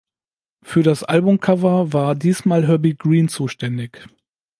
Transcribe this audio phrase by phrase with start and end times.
[0.63, 3.99] Für das Albumcover war diesmal Herbie Green zuständig.